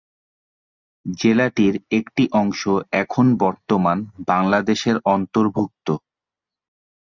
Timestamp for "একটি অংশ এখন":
1.91-3.25